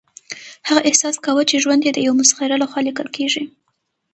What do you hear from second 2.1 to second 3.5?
مسخره لخوا لیکل کیږي